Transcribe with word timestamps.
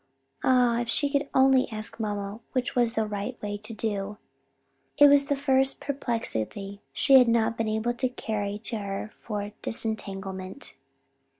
Ah, 0.43 0.79
if 0.81 0.89
she 0.89 1.11
could 1.11 1.29
only 1.35 1.69
ask 1.71 1.99
mamma 1.99 2.39
which 2.53 2.75
was 2.75 2.93
the 2.93 3.05
right 3.05 3.39
way 3.39 3.55
to 3.57 3.71
do! 3.71 4.17
This 4.97 5.07
was 5.07 5.25
the 5.25 5.35
first 5.35 5.79
perplexity 5.79 6.81
she 6.91 7.19
had 7.19 7.27
not 7.27 7.55
been 7.55 7.67
able 7.69 7.93
to 7.93 8.09
carry 8.09 8.57
to 8.63 8.79
her 8.79 9.11
for 9.13 9.51
disentanglement. 9.61 10.73